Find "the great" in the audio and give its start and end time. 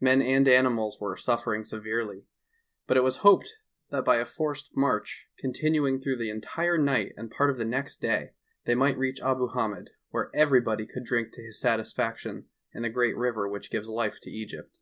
12.84-13.18